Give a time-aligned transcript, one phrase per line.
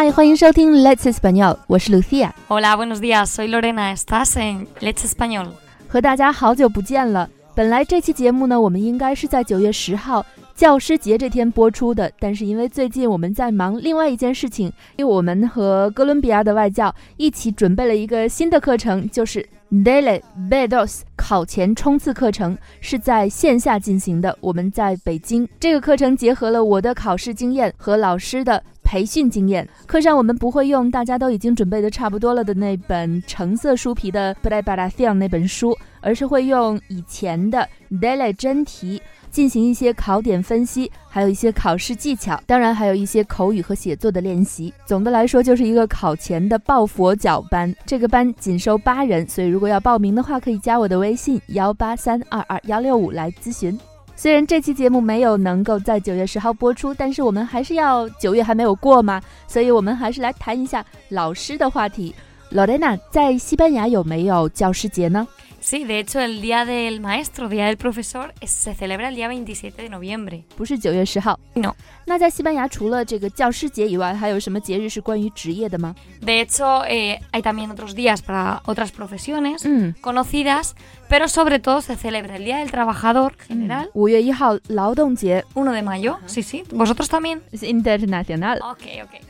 [0.00, 2.30] 嗨，欢迎收听 Let's Español，我是 Lucia。
[2.46, 3.92] Hola, buenos días, soy Lorena.
[3.92, 5.48] Estás en Let's Español.
[5.88, 7.28] 和大家好久不见了。
[7.52, 10.24] 本来这期节目呢，我们应该是在九月十号
[10.58, 14.66] 教师节这天播出的，但是因为最近我们在忙另外一件事情，
[14.96, 20.20] 因为我们和哥伦比亚的外教一起准备了一个新的课程，就是 Dele
[20.50, 24.36] Bedos 考前冲刺课程，是在线下进行的。
[24.40, 28.60] 我们在北京，这个课程结合了我的考试经验和老师的。
[28.90, 44.72] 培训经验，课上我们不会用大家都已经准备的差不多了的那本橙色书皮的《Preparación》那本书，而是会用以前的 Daily 真题进行一些考点分析，还有一些考试技巧，当然还有一些口语和写作的练习。
[44.86, 47.74] 总的来说，就是一个考前的抱佛脚班。
[47.84, 53.78] 这个班仅收八人，所以如果要报名的话，可以加我的微信幺八三二二幺六五来咨询。
[54.16, 62.12] 虽然这期节目没有能够在九月十号播出，但是我们还是要九月还没有过嘛，所以我们还是来谈一下老师的话题。
[62.50, 65.28] Lorena，在西班牙有没有教师节呢？
[65.59, 69.81] Sí, de hecho, el Día del Maestro, Día del Profesor, es- se celebra el día 27
[69.81, 70.43] de noviembre.
[70.57, 71.39] 不是九月十号。
[71.53, 71.73] No.
[72.05, 75.95] 那在西班牙除了这个教师节以外，还有什么节日是关于职业的吗？
[76.21, 80.73] De hecho, eh, hay también otros días para otras profesiones 嗯， conocidas,
[81.07, 86.17] pero sobre todo se celebra el Día del Trabajador general, 五月一号劳动节 1 de mayo.
[86.25, 86.63] Sí, sí.
[86.71, 87.39] ¿Vosotros también?
[87.53, 88.59] es internacional。
[88.61, 89.21] Ok, ok.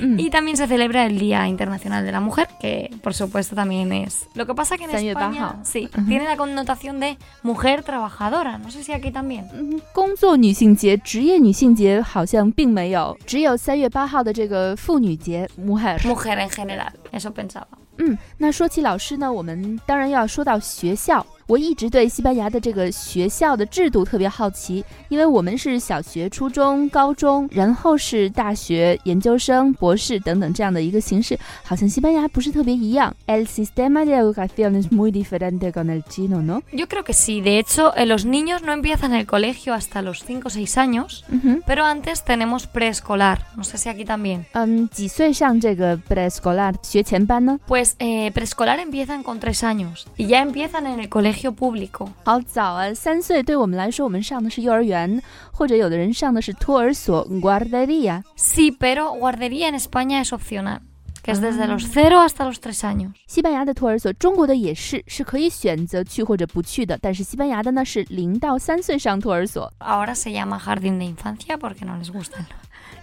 [0.00, 3.92] 嗯 Y también se celebra el Día Internacional de la Mujer, que por supuesto también
[3.92, 4.26] es.
[4.34, 6.06] Lo que pasa que en 3月8 España 号 sí, Ujú.
[6.06, 8.58] tiene la connotación de mujer trabajadora.
[8.58, 9.46] No sé si aquí también.
[9.52, 15.98] 嗯，工作女性节、职业女性节好像并没有，只有三月八号的这个妇女节 mujer。
[16.00, 17.66] Mujer en general, eso pensaba.
[17.98, 21.24] 嗯，那说起老师呢，我们当然要说到学校。
[21.46, 33.12] 我一直对西班牙的这个学校的制度特别好奇，因为我们是小学、初中、高中，然后是大学、研究生、博士等等这样的一个形式，好像西班牙不是特别一样。
[33.26, 36.62] El sistema de educación es muy diferente con el chino, ¿no？
[36.72, 37.40] Yo creo que sí.
[37.40, 41.24] De hecho, eh, los niños no empiezan el colegio hasta los 5 o 6 años,
[41.30, 43.40] 嗯哼， pero antes tenemos preescolar.
[43.56, 44.44] No sé si aquí también.
[44.52, 47.58] 嗯，几岁上这个 preescolar 学前班呢？
[47.66, 52.09] Pues eh, preescolar empiezan con 3 años y ya empiezan en el colegio público.
[52.23, 58.23] 好早啊，三岁对我们来说，我们上的是幼儿园，或者有的人上的是托儿所 guardería。
[58.37, 60.79] Sí, pero guardería en España es opcional,
[61.23, 63.11] que es desde los 0 hasta los 3 años.
[63.27, 66.97] 西班牙的托儿所，中国的也是，是可以选择去或者不去的。
[67.01, 72.45] 但是西班牙的呢是零到三岁上托儿所，Ahora se llama jardín de infancia porque no les gustan.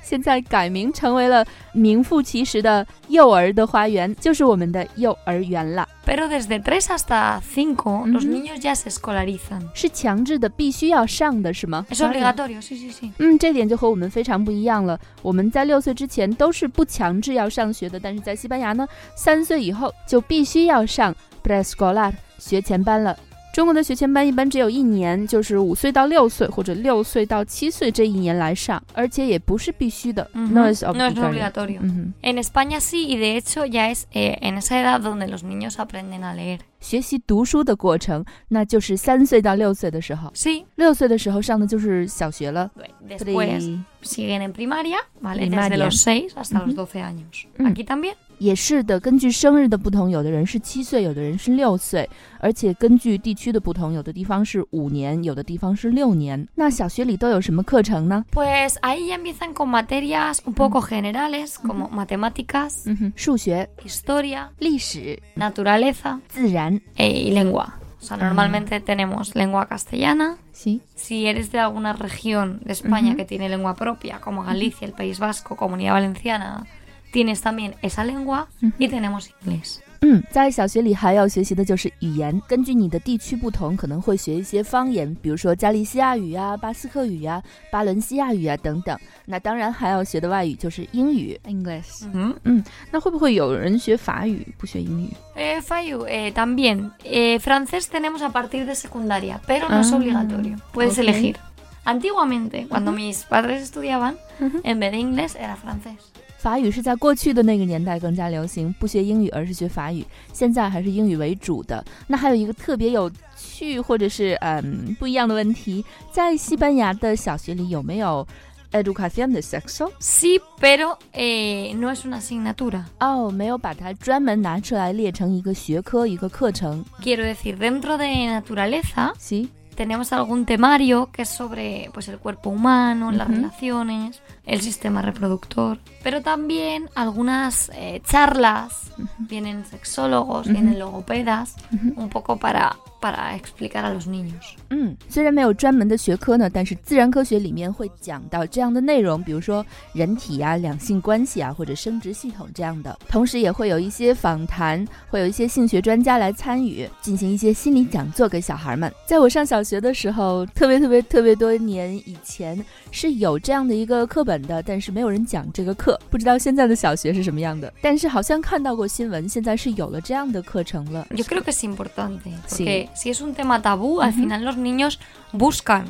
[0.03, 5.89] 现在改名成为了名副其实的幼儿的花园，就是我们的幼儿园了。
[6.05, 8.33] Pero desde 3 hasta 5 los Ujú.
[8.33, 9.63] niños ya se escolarizan.
[9.73, 13.11] 是强制的，必须要上的是吗？Es obligatorio, sí, sí, sí.
[13.19, 14.99] 嗯，这点就和我们非常不一样了。
[15.23, 21.15] 我们在六岁之前都是不强制要上学的，但是在西班牙呢，三岁以后就必须要上
[21.45, 23.17] preescolar 学前班了。
[23.53, 30.27] 中国的学前班一般只有一年，就是五岁到六岁或者六岁到七岁这一年来上，而且也不是必须的。
[30.35, 30.49] Ujú.
[30.53, 31.29] No es No es obligatorio.
[31.29, 31.79] obligatorio.
[31.83, 35.79] 嗯哼，En España sí, y de hecho ya es eh, en esa edad donde los niños
[35.79, 36.61] aprenden a leer.
[36.83, 40.31] 学习读书的过程，那就是三岁到六岁的时候。
[40.35, 42.71] Sí, 六岁的时候上的就是小学了。
[43.09, 45.49] después Pre- siguen en primaria, ¿vale?
[45.49, 47.47] Desde los seis hasta los 12 años.
[47.57, 47.67] Mm.
[47.67, 48.15] Aquí también.
[48.39, 52.09] 也是的，根据生日的不同，有的人是七岁，有的人是六岁，
[52.41, 56.45] 而且根据地区的不同，有的地方是五年，有的地方是六年。
[56.57, 66.72] 那小学里都有什么课程呢？Pues ahí empiezan con materias un poco generales como matemáticas, 嗯，数学、historia, 历史、naturaleza 自然。
[66.97, 67.79] Eh, y lengua.
[68.01, 68.25] O sea, Ah.
[68.25, 70.37] normalmente tenemos lengua castellana.
[70.53, 75.19] 行，Si eres de alguna región de España que tiene lengua propia, como Galicia, el País
[75.19, 76.67] Vasco, Comunidad Valenciana,
[77.13, 79.83] tienes también esa lengua y tenemos inglés.
[80.05, 82.41] 嗯，在小学里还要学习的就是语言。
[82.49, 87.41] 根据你的地区不同，可能会学一些方言，比如说加利西亚语啊、巴斯克语啊、
[87.71, 88.99] 巴伦西亚语啊等等。
[89.25, 92.05] 那当然还要学的外语就是英语 （English）。
[92.13, 96.91] 嗯嗯那会不会有人学法语不学英语？Eh, Fayu, eh, también.
[97.05, 100.57] Eh, francés tenemos a partir de secundaria, pero no es Ah, obligatorio.
[100.73, 101.37] Puedes elegir.
[101.85, 104.17] Antiguamente, cuando mis padres estudiaban,
[104.65, 105.95] en vez de inglés era francés.
[106.43, 110.05] 法语是在过去的那个年代更加流行，不学英语而是学法语。
[110.33, 111.85] 现在还是英语为主的。
[112.09, 118.27] 那还有一个特别有趣或者是嗯不一样的问题，在西班牙的小学里有没有
[118.73, 122.87] educación de sexo？Sí, pero eh, no es una asignatura.
[122.99, 126.85] 哦，没有把它专门拿出来列成一个学科、一个课程。
[127.01, 133.29] Quiero decir, dentro de naturaleza sí.，tenemos algún temario que es sobre pues, el cuerpo humano, las
[133.29, 141.55] relaciones, el sistema reproductor, pero también algunas eh, charlas, vienen sexólogos, vienen logopedas,
[141.97, 144.57] un poco para, para explicar a los niños.
[144.71, 152.99] 嗯，虽然没有专门的学科呢，但是自然科学里面会讲到这样的内容，比如说人体啊、两性关系啊，或者生殖系统这样的。
[153.09, 158.93] 同时也会有一些访谈，会有一些性学专家来参与，进行一些心理讲座给小孩们。
[159.07, 162.59] 在我上小学的时候，特别特别特别多年以前
[162.91, 167.73] 是有这样的一个课本的，但是没有人讲这个课，不知道现在的小学是什么样的。
[167.83, 171.07] 但是好像看到过新闻，现在是有了这样的课程了。
[171.11, 172.65] Yo creo que es importante, Sí.
[172.65, 174.99] porque si es un tema tabú, al final los niños
[175.33, 175.85] buscan,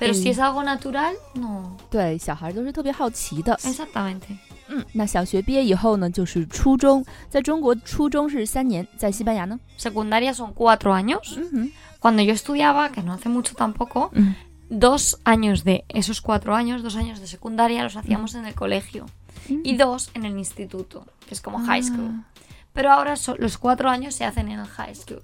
[0.00, 1.76] pero si El- es algo natural, no.
[1.90, 3.56] 对，小孩都是特别好奇的。
[3.62, 4.36] Exactamente.
[4.68, 7.04] 嗯，那小学毕业以后呢，就是初中。
[7.30, 11.36] 在中国，初中是三年，在西班牙呢？Secundaria son cuatro años.
[11.36, 11.70] 嗯哼
[12.00, 14.34] ，Cuando yo estudiaba, que no hace mucho tampoco, 嗯
[14.68, 19.06] dos años de esos cuatro años, dos años de secundaria los hacíamos en el colegio
[19.48, 19.76] y mm.
[19.76, 22.10] dos en el instituto, que es como high school.
[22.12, 22.24] Ah.
[22.72, 25.22] Pero ahora los cuatro años se hacen en el high school.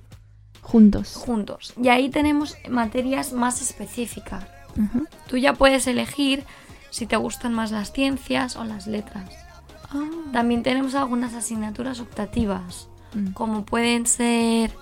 [0.63, 1.15] Juntos.
[1.17, 1.75] Juntos.
[1.81, 4.45] Y ahí tenemos materias más específicas.
[5.29, 6.45] Tú ya puedes elegir
[6.91, 9.31] si te gustan más las ciencias o las letras.
[9.91, 10.09] Ah.
[10.33, 13.33] También tenemos algunas asignaturas optativas, mm.
[13.33, 14.73] como pueden ser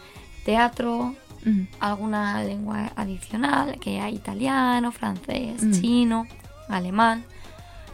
[0.44, 6.26] teatro, 嗯 alguna lengua adicional, que hay italiano, francés, chino,
[6.68, 7.24] alemán,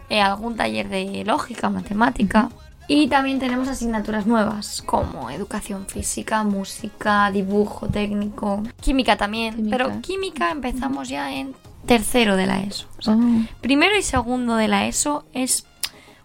[0.08, 2.50] eh, algún taller de lógica, matemática.
[2.88, 9.56] Y también tenemos asignaturas nuevas como educación física, música, dibujo técnico, química también.
[9.56, 9.76] Química.
[9.76, 11.54] Pero química empezamos ya en
[11.86, 12.86] tercero de la ESO.
[12.98, 15.66] O sea, 哦 Primero y segundo de la ESO es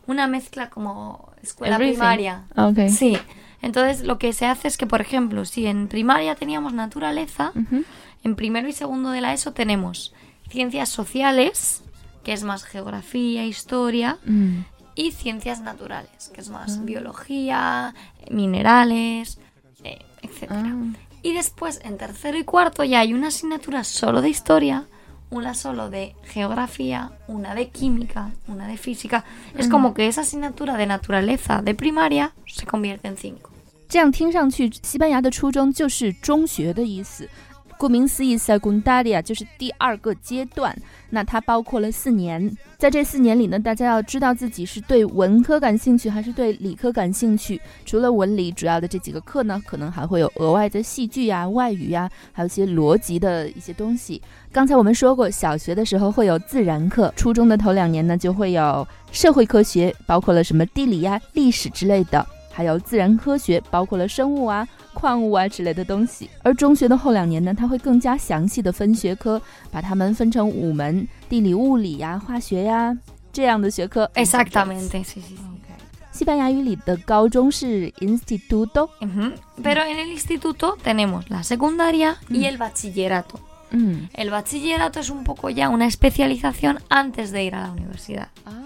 [0.05, 1.97] una mezcla como escuela Everything.
[1.97, 2.43] primaria.
[2.55, 3.17] OK，Sí.
[3.61, 7.51] Entonces, lo que se hace es que, por ejemplo, si en primaria teníamos naturaleza,
[8.23, 10.13] en primero y segundo de la ESO tenemos
[10.49, 11.83] ciencias sociales,
[12.23, 14.59] que es más geografía, historia, mm.
[14.95, 16.81] y ciencias naturales, que es más ah.
[16.83, 17.95] biología,
[18.29, 19.39] minerales,
[19.83, 20.51] eh, etc.
[20.51, 20.75] Ah.
[21.23, 24.85] Y después, en tercero y cuarto, ya hay una asignatura solo de historia,
[25.29, 29.23] una solo de geografía, una de química, una de física.
[29.55, 29.71] Es mm.
[29.71, 33.50] como que esa asignatura de naturaleza de primaria se convierte en cinco.
[33.91, 37.27] 这样听上去，西班牙的初中就是中学的意思。
[37.77, 40.73] 顾名思义，secundaria 就是第二个阶段，
[41.09, 42.49] 那它包括了四年。
[42.77, 47.59] 在这四年里呢，大家要知道自己是对文科感兴趣还是对理科感兴趣。
[47.85, 54.21] 除了文理主要的这几个课呢，可能还会有额外的戏剧呀、外语呀，还有一些逻辑的一些东西。
[54.53, 62.25] 刚才我们说过，小学的时候会有自然课，初中的头两年呢就会有社会科学，包括了什么地理呀、历史之类的。
[62.50, 66.30] 还有自然科学，包括了生物啊、矿物啊之类的东西。
[66.42, 69.40] 而中学的后两年呢，它会更加详细的分学科，
[69.70, 72.96] 把它们分成五门：地理、物理呀、化学呀
[73.32, 74.10] 这样的学科。
[74.14, 75.56] Exactamente, sí, sí, sí.
[76.12, 78.88] 西班牙语里的高中是 instituto。
[79.02, 79.32] Ujú.
[79.62, 83.38] Pero en el instituto tenemos la secundaria y el bachillerato.
[83.68, 88.28] 嗯 El bachillerato es un poco ya una especialización antes de ir a la universidad.
[88.46, 88.64] 啊，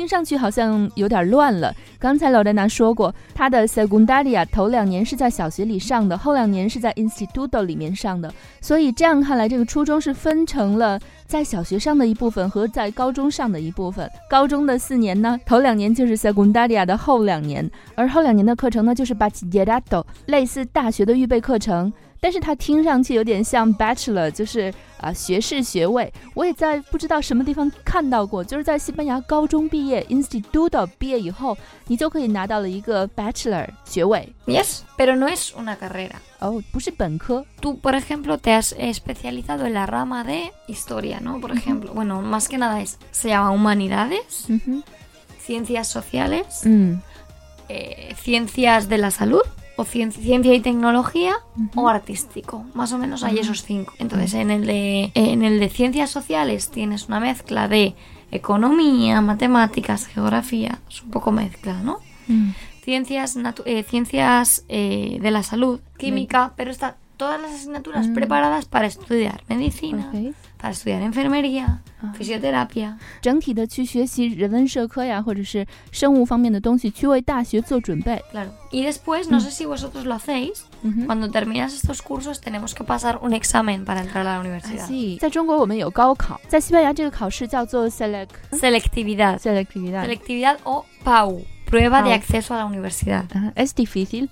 [0.00, 1.74] 听上去好像有点乱了。
[1.98, 8.32] 刚才老戴娜说过，她的 secundaria 头两年是在小学里上的，后两年是在 instituto 里面上的。
[8.62, 14.10] 所以这样看来，这个初中是分成了在小学上的一部分和在高中上的一部分。
[14.30, 21.92] 高中的四年呢，头两年就是 secundaria 的后两年，而后两年的课程呢就是 bachillerato，类似大学的预备课程。
[22.19, 26.11] 但是它听上去有点像 bachelor，就是啊、学士学位。
[26.33, 31.55] 我也在不知道什么地方看到过，就是在西班牙高中毕业 instituto 毕业以后，
[31.87, 34.27] 你就可以拿到了一个 bachelor 学位。
[34.47, 36.15] Yes, pero no es una carrera.
[36.39, 37.45] 哦，不是本科。
[37.61, 41.39] Tú, por ejemplo, te has especializado en la rama de historia, ¿no?
[41.39, 44.83] Por ejemplo, bueno, más que nada es, se llama humanidades, 嗯哼，
[45.39, 47.01] ciencias sociales, 嗯
[47.69, 49.41] eh, ciencias de la salud,
[49.80, 51.34] o cien- ciencia y tecnología,
[51.74, 52.64] o artístico.
[52.74, 53.92] Más o menos hay esos cinco.
[53.98, 57.94] Entonces, en el, de, en el de ciencias sociales tienes una mezcla de
[58.30, 60.80] economía, matemáticas, geografía.
[60.88, 61.98] Es un poco mezcla, ¿no?
[62.28, 68.06] 嗯 Ciencias, natu- eh, ciencias eh, de la salud, química, pero están todas las asignaturas
[68.08, 70.34] preparadas para estudiar medicina,，OK。
[70.59, 71.79] para estudiar enfermería,
[72.17, 72.97] fisioterapia.
[73.21, 78.23] 整体的去学习人文社科呀，或者是生物方面的东西，去为大学做准备。
[78.33, 78.47] Claro.
[78.71, 81.05] Y después, no sé si vosotros lo hacéis, 嗯哼。
[81.05, 85.19] cuando terminas estos cursos tenemos que pasar un examen para entrar a la universidad.
[85.19, 89.37] 在中国我们有高考，在西班牙这个考试叫做 select Selectividad.
[89.39, 90.05] selectividad。
[90.07, 92.13] Selectividad o PAU, prueba de Pau.
[92.13, 93.25] acceso a la universidad.
[93.33, 94.29] Ajá, Es difícil.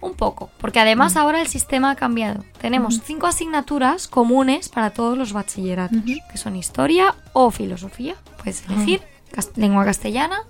[0.00, 2.44] Un poco, porque además ahora el sistema ha cambiado.
[2.60, 6.12] Tenemos cinco asignaturas comunes para todos los bachilleratos, Ujú.
[6.30, 9.00] que son historia o filosofía, puedes elegir,
[9.32, 10.44] cas- lengua castellana,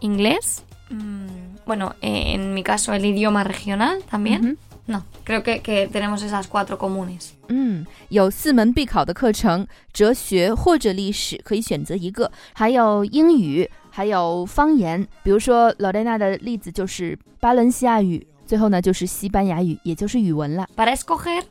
[0.00, 4.44] inglés, mm, bueno, eh, en mi caso el idioma regional también.
[4.44, 4.56] 嗯
[4.86, 7.32] No, creo que, que tenemos esas cuatro comunes.
[7.48, 15.08] 嗯，有四门必考的课程，哲学或者历史可以选择一个，还有英语，还有方言。
[15.22, 20.67] 比如说老戴娜的例子就是巴伦西亚语， 最后呢就是西班牙语，也就是语文了。
[20.75, 21.43] Para escoger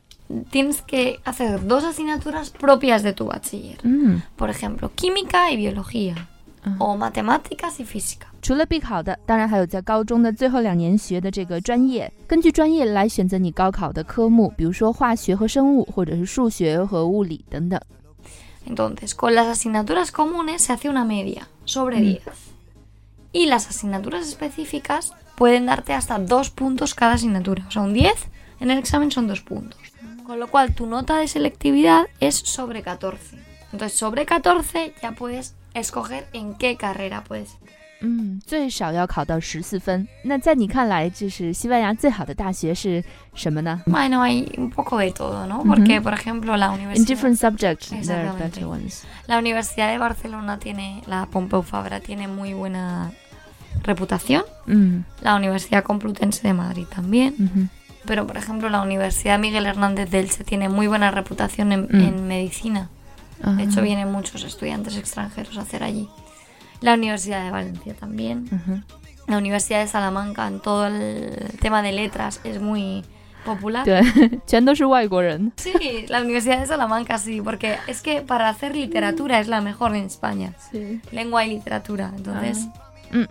[0.51, 3.77] tienes que hacer dos asignaturas propias de tu bachiller.
[3.85, 6.17] 嗯，Por ejemplo, química y biología.
[6.65, 6.75] Ah.
[6.81, 8.27] O matemáticas y física.
[8.43, 17.81] 除了必考的，当然还有在高中的最后两年学的这个专业，根据专业来选择你高考的科目，比如说化学和生物，或者是数学和物理等等。
[18.67, 22.23] Entonces, con las asignaturas comunes se hace una media sobre 10.
[23.33, 27.66] Y las asignaturas específicas pueden darte hasta dos puntos cada asignatura.
[27.68, 28.14] O sea, un 10
[28.60, 29.80] en el examen son dos puntos.
[30.26, 33.38] Con lo cual, tu nota de selectividad es sobre 14.
[33.74, 37.50] Entonces, sobre 14 ya puedes escoger en qué carrera puedes.
[38.06, 40.06] 嗯，最少要考到十四分。
[40.24, 43.02] 那在你看来，就是西班牙最好的大学是
[43.34, 45.64] 什么呢 Bueno, hay un poco de todo, ¿no?
[45.64, 47.08] Porque, por ejemplo, la ？In universidad...
[47.08, 48.44] different subjects, there are Exactamente.
[48.44, 49.04] better ones.
[49.28, 53.14] La Universidad de Barcelona tiene, la Pompeu Fabra tiene muy buena
[53.83, 54.45] reputación,
[55.23, 57.71] la Universidad Complutense de Madrid también.
[58.05, 62.89] Pero, por ejemplo, la Universidad Miguel Hernández de Elche tiene muy buena reputación en, medicina.
[63.45, 66.09] De hecho, vienen muchos estudiantes extranjeros a hacer allí.
[66.81, 68.49] La Universidad de Valencia también.
[69.27, 73.05] La Universidad de Salamanca en todo el tema de letras es muy,
[73.49, 73.87] popular.
[75.57, 79.95] sí, la Universidad de Salamanca sí, porque es que para hacer literatura es la mejor
[79.97, 80.55] en España.
[80.71, 81.01] Sí.
[81.13, 82.69] Lengua y literatura, entonces.
[83.11, 83.25] Mm,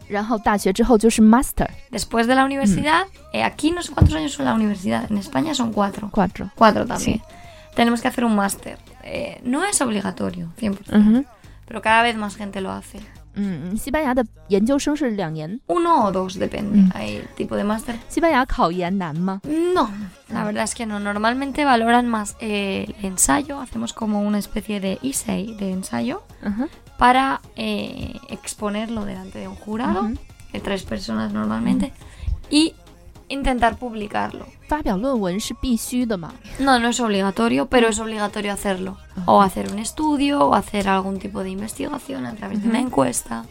[1.92, 5.54] Después de la universidad, eh, aquí no sé cuántos años son la universidad, en España
[5.54, 6.10] son cuatro.
[6.12, 6.50] Cuatro.
[6.56, 7.22] Cuatro también.
[7.76, 8.78] Tenemos que hacer un máster.
[9.04, 11.26] Eh, no es obligatorio, 100%, uh
[11.68, 13.00] pero cada vez más gente lo hace.
[13.37, 15.59] 嗯，西班牙的研究生是两年。
[15.67, 16.77] Uno o dos, depende.
[16.77, 16.93] Mm.
[16.93, 17.95] Hay tipo de máster.
[18.09, 19.41] 西班牙考研难吗？
[19.45, 19.89] No,
[20.29, 20.99] la verdad es que no.
[21.01, 23.59] Normalmente valoran más eh, el ensayo.
[23.61, 29.55] Hacemos como una especie de essay de ensayo 嗯哼， para eh, exponerlo delante de un
[29.57, 30.15] jurado, Ujú.
[30.53, 31.93] de tres personas normalmente,
[32.51, 32.75] y
[33.30, 34.46] intentar publicarlo.
[36.60, 38.98] No, no es obligatorio, pero es obligatorio hacerlo.
[39.26, 43.46] O hacer un estudio, o hacer algún tipo de investigación a través de una encuesta.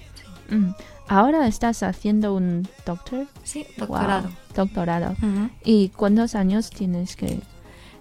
[0.50, 0.71] Mm.
[1.09, 3.26] Ahora estás haciendo un doctor.
[3.45, 4.28] Sí, doctorado.
[4.28, 5.11] Wow, doctorado.
[5.23, 5.50] Uh -huh.
[5.64, 7.40] ¿Y cuántos años tienes que...?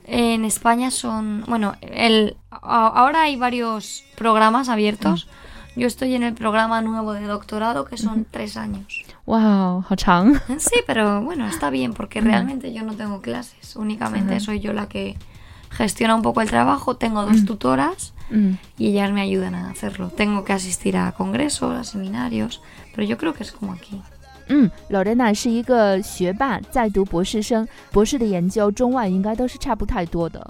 [0.07, 1.43] En España son...
[1.47, 5.25] Bueno, el, ahora hay varios programas abiertos.
[5.25, 5.81] Uh -huh.
[5.81, 8.27] Yo estoy en el programa nuevo de doctorado que son uh -huh.
[8.31, 10.34] tres años 哇哦，好长。
[10.58, 13.76] Sí, pero bueno, está bien porque realmente yo no tengo clases.
[13.76, 15.16] Únicamente soy yo la que
[15.70, 16.96] gestiona un poco el trabajo.
[16.96, 20.08] Tengo dos tutoras 嗯 y ellas me ayudan a hacerlo.
[20.08, 22.60] Tengo que asistir a congresos, a seminarios,
[22.94, 24.00] pero yo creo que es como aquí.
[24.48, 30.44] 嗯，Lorena 是一个学霸，在读博士生，博士的研究中外应该都是差不太多的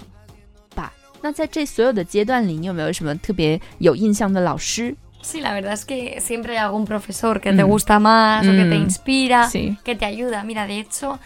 [0.73, 0.91] 吧？
[1.21, 4.95] 那在这所有的阶段里，你有没有什么特别有印象的老师？
[5.26, 7.66] Sí, la verdad es que siempre hay algún profesor que te mm.
[7.66, 8.82] gusta más o que te mm.
[8.82, 10.44] inspira, que te ayuda.
[10.44, 11.18] Mira, de hecho,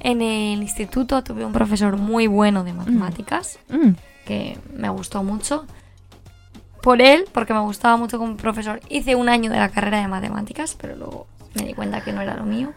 [0.00, 2.76] en el instituto tuve un profesor muy bueno de mm.
[2.78, 3.58] matemáticas
[4.24, 5.66] que me gustó mucho.
[6.80, 10.08] Por él, porque me gustaba mucho como profesor, hice un año de la carrera de
[10.08, 12.72] matemáticas, pero luego me di cuenta que no era lo mío.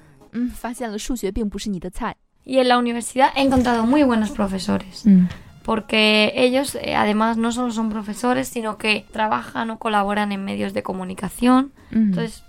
[2.43, 5.05] Y en la universidad he encontrado muy buenos profesores
[5.64, 10.44] 嗯 porque ellos eh, además no solo son profesores, sino que trabajan o colaboran en
[10.44, 12.42] medios de comunicación, 嗯 entonces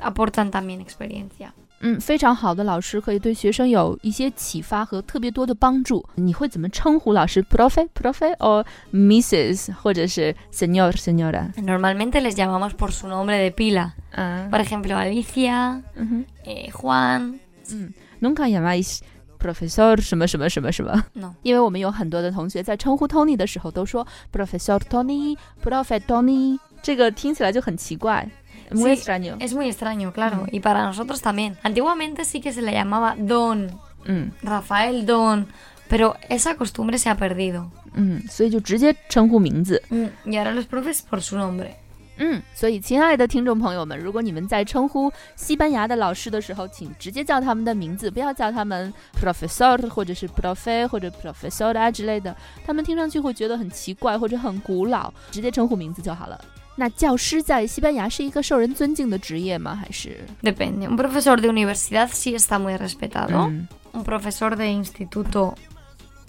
[0.00, 1.52] aportan también experiencia.
[1.80, 6.04] 嗯，非常好的老师可以对学生有一些启发和特别多的帮助。
[6.16, 7.40] 你会怎么称呼老师？
[7.44, 9.72] Profe, profe, o Mrs.
[9.74, 11.52] 或者是 Señor, señora？
[11.56, 13.94] Normalmente les llamamos por su nombre de pila.
[14.12, 17.38] 嗯 Por ejemplo, Alicia, 嗯哼 eh, Juan.
[17.70, 19.00] 嗯，Nunca llamáis
[19.42, 21.04] profesor 什么什么什么什么？
[21.14, 21.34] No.
[21.42, 28.28] 因为我们有很多的同学在称呼 Tony 的时候都说 Professor Tony, Profe Tony，这个听起来就很奇怪。
[28.70, 29.38] Muy Sí, extraño。
[29.38, 31.56] Es muy extraño, claro, y para nosotros también.
[31.62, 33.70] Antiguamente sí que se le llamaba Don,
[34.04, 35.46] 嗯 Rafael Don,
[35.88, 37.70] pero esa costumbre se ha perdido.
[37.94, 39.82] 嗯，所以就直接称呼名字。
[39.90, 41.76] Mm, Y ahora los profes por su nombre.
[42.17, 56.39] 嗯，所以亲爱的听众朋友们，如果你们在称呼西班牙的老师的时候，请直接叫他们的名字，不要叫他们 professor 或者是 profe 或者 professora 之类的，他们听上去会觉得很奇怪或者很古老，直接称呼名字就好了。
[56.75, 59.75] 那教师在西班牙是一个受人尊敬的职业吗？
[59.75, 60.87] 还是 Depende.
[60.87, 63.47] Un profesor de universidad sí está muy respetado.
[63.47, 65.53] 嗯 Un profesor de instituto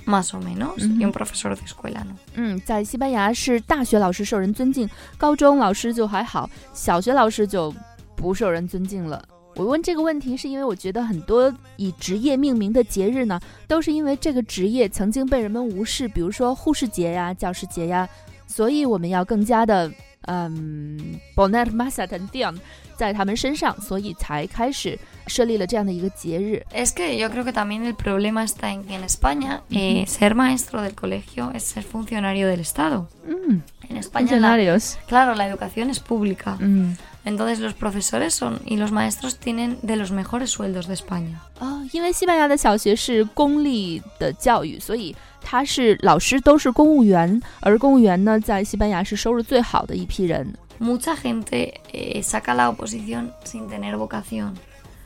[0.07, 2.15] más o menos, y un profesor de escuela no.
[2.35, 7.75] 嗯，在西班牙是大学老师受人尊敬，高中老师就还好，小学老师就
[8.15, 9.23] 不受人尊敬了。
[9.57, 18.09] 我问这个问题，是因为我觉得很多以职业命名的节日呢，都是因为这个职业曾经被人们无视，比如说护士节呀、教师节呀，
[18.47, 19.91] 所以我们要更加的
[20.23, 22.57] 嗯 poner más atención
[22.96, 24.98] 在他们身上，所以才开始
[25.28, 26.63] 设立了这样的一个节日。
[26.74, 30.36] Es que yo creo que también el problema está en que en España eh, ser
[30.36, 33.08] maestro del colegio es ser funcionario del Estado.
[33.28, 36.58] 嗯 En España, la- funcionarios， claro, la educación es pública.
[36.60, 41.36] 嗯 Entonces los profesores son y los maestros tienen de los mejores sueldos de España.
[41.60, 50.54] 哦，因为西班牙的小学是公立的教育，所以他是老师都是公务员，而公务员呢，在西班牙是收入最好的一批人。
[50.84, 54.54] Mucha gente eh, saca la oposición sin tener vocación.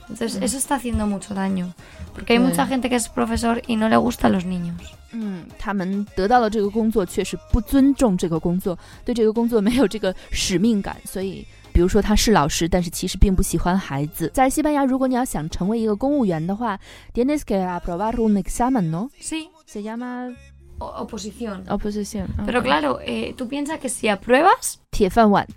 [0.10, 1.74] Entonces eso está haciendo mucho daño.
[2.14, 2.46] Porque hay Sí.
[2.46, 4.76] mucha gente que es profesor y no le gustan los niños.
[5.12, 11.46] 嗯，他们得到了这个工作，却是不尊重这个工作，对这个工作没有这个使命感，所以。
[11.72, 14.30] 比如说他是老师，但是其实并不喜欢孩子。
[14.32, 16.78] 在西班牙，如果你要想成为一个公务员的话，
[17.16, 19.10] tienes que aprobar un examen, ¿no?
[19.20, 20.32] Sí, Se llama
[20.79, 21.65] oposición.
[21.69, 22.29] Oposición.
[22.45, 24.81] Pero claro, eh, tú piensas que si apruebas...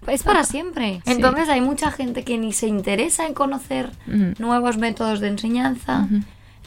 [0.08, 1.02] Es para siempre.
[1.06, 3.92] Entonces hay mucha gente que ni se interesa en conocer
[4.40, 6.08] nuevos métodos de enseñanza.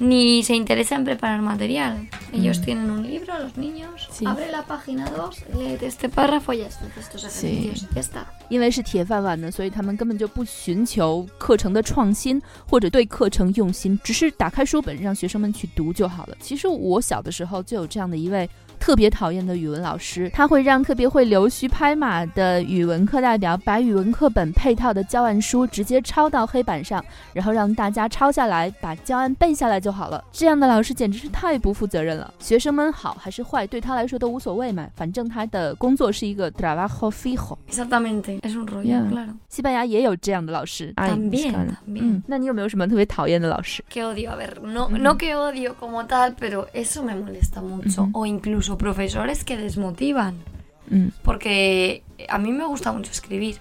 [0.00, 2.08] Ni se interesa en preparar material.
[2.32, 2.64] Ellos Mm.
[2.64, 4.26] tienen un libro, los niños, Sí.
[4.26, 7.46] abre la página 2, léete este párrafo y ya está, haz estos Sí.
[7.46, 8.24] ejercicios y ya está.
[8.48, 16.36] 因为是铁饭碗呢，所以他们根本就不寻求课程的创新或者对课程用心，只是打开书本让学生们去读就好了。
[16.40, 18.48] 其实我小的时候就有这样的一位
[18.84, 30.22] 特别讨厌的语文老师，他会让特别会溜须拍马的语文课代表把语文课本配套的教案书直接抄到黑板上，然后让大家抄下来，把教案背下来就好了。
[30.30, 32.34] 这样的老师简直是太不负责任了。
[32.38, 37.56] 学生们好还是坏，对他来说都无所谓嘛，反正他的工作是一个 trabajo fijo。
[37.70, 39.32] Exactamente, es un rollo, claro.
[39.48, 40.92] 西班牙也有这样的老师。
[40.96, 42.02] También, 哎 también.
[42.02, 48.10] 嗯，那你有没有什么特别讨厌的老师？Que odio, a ver, no, no que odio como tal, pero eso me molesta mucho.
[48.12, 50.36] O incluso profesores que desmotivan.
[50.90, 51.08] Mm.
[51.22, 53.60] Porque a mí me gusta mucho escribir.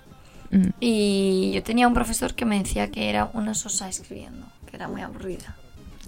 [0.51, 0.69] Mm.
[0.79, 4.87] Y yo tenía un profesor que me decía que era una sosa escribiendo, que era
[4.87, 5.55] muy aburrida.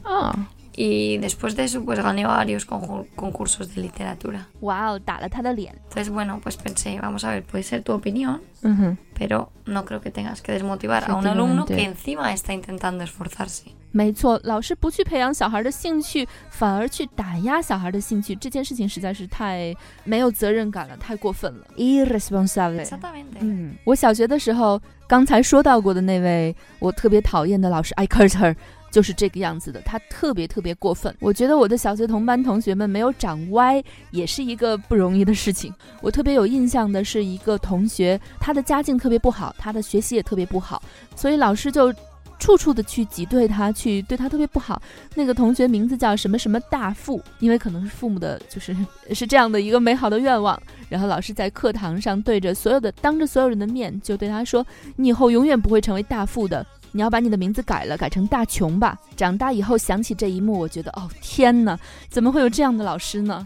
[0.04, 0.36] Ah.
[0.77, 4.46] Y después de eso, pues gané varios conju- concursos de literatura.
[4.61, 5.75] 哇哦，打了他的脸。
[5.90, 10.01] Entonces, bueno, pues pensé, vamos a ver, puede ser tu opinión, 嗯哼， pero no creo
[10.01, 13.64] que tengas que desmotivar a un alumno que encima está intentando esforzarse.
[13.92, 22.83] 没错，老师不去培养小孩的兴趣，反而去打压小孩的兴趣，这件事情实在是太没有责任感了，太过分了，irresponsable。
[22.83, 23.40] Exactamente.
[23.40, 28.57] 嗯，我小学的时候，刚才说到过的那位我特别讨厌的老师艾克特尔。
[28.95, 31.13] 就是这个样子的，他特别特别过分。
[31.19, 35.73] 我觉得我的小学同班同学们没有长歪，也是一个不容易的事情。
[36.01, 40.81] 我特别有印象的是一个同学，他的家境特别不好，他的学习也特别不好，
[41.13, 41.93] 所以老师就
[42.39, 44.81] 处处的去挤兑他，去对他特别不好。
[45.13, 48.73] 那个同学名字叫什么什么大富，因为可能是父母的，就是
[49.12, 50.58] 是这样的一个美好的愿望。
[50.88, 58.97] 然后老师在课堂上对着所有的，当着所有人的面就对他说：“你以后永远不会成为大富的。”你要把你的名字改了，改成大穷吧。
[59.17, 61.77] 长大以后想起这一幕，我觉得哦天哪，
[62.10, 63.45] 怎么会有这样的老师呢.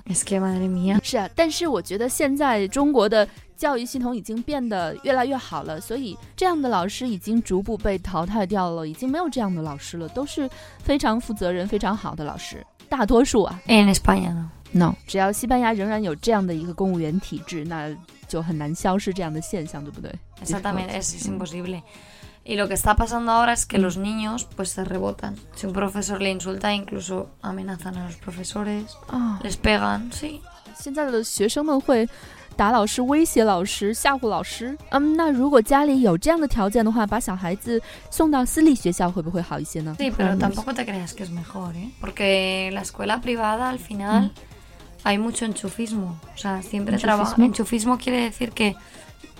[1.01, 10.47] 是啊，但是我觉得现在中国的教育系统已经变得越来越好了，所以这样的老师已经逐步被淘汰掉了，已经没有这样的老师了，都是
[10.83, 13.59] 非常负责任、非常好的老师，大多数啊。
[13.65, 14.49] En no.
[14.71, 17.89] No，只要西班牙仍然有这样的一个公务员体制，那
[18.27, 20.13] 就很难消失这样的现象，对不对
[20.45, 21.81] ？Exactamente, es, es imposible.
[22.48, 25.34] Y lo que está pasando ahora es que los niños pues se rebotan.
[25.54, 30.40] Si un profesor le insulta, incluso amenazan a los profesores, 啊、 les pegan, sí.
[30.78, 32.06] 现在的学生们会
[32.56, 34.76] 打老师、威胁老师、吓唬老师。
[34.90, 39.96] 嗯，那如果家里有这样的条件的话，把小孩子送到私立学校会不会好一些呢？
[39.98, 41.90] Sí, pero tampoco te creas que es mejor, ¿eh?
[42.00, 44.32] Porque la escuela privada al final
[45.02, 46.18] hay mucho enchufismo.
[46.34, 47.36] O sea, siempre trabaja.
[47.42, 47.44] ¿Enchufismo?
[47.46, 48.76] Enchufismo quiere decir que,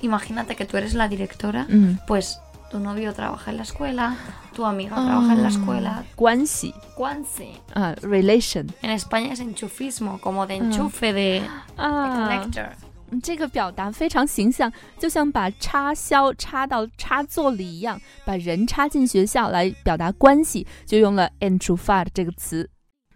[0.00, 4.16] imagínate que tú eres la directora, 嗯， pues tu novio trabaja en la escuela,
[4.54, 6.04] tu amiga trabaja en la escuela.
[6.16, 7.48] 关系 Cuanse.
[7.74, 11.42] 啊，relation En España es enchufismo, como de enchufe, de, de
[11.76, 12.70] 啊， connector.
[13.10, 22.68] 嗯这个表达非常形象，就像把插销插到插座里一样，把人插进学校来表达关系，就用了 enchufar 这个词。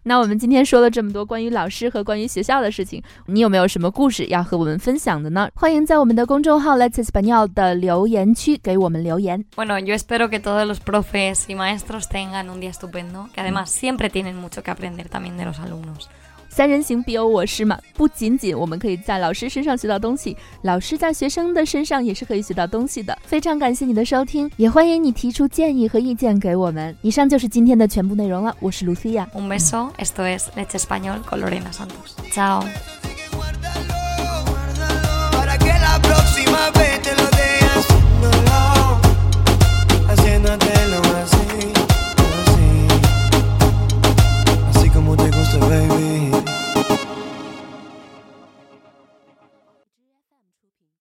[0.06, 5.50] 那我们今天说了这么多关于老师和关于学校的事情，你有没有什么故事要和我们分享的呢？
[5.56, 9.46] 欢迎在我们的公众号 Let's Español 的留言区给我们留言。
[9.56, 14.10] Bueno, yo espero que todos los profes y maestros tengan un día estupendo, que además siempre
[14.10, 16.10] tienen mucho que aprender también de los alumnos.
[16.54, 23.18] 三人行必有我师嘛，不仅仅我们可以在老师身上学到东西，老师在学生的身上也是可以学到东西的。
[23.24, 26.96] 非常感谢你的收听，也欢迎你提出建议和意见给我们。
[27.02, 29.28] 以上就是今天的全部内容了，我是 Lucia。
[29.32, 32.14] Un beso, esto es Leche Español con Lorena Santos.
[32.32, 32.64] Chao.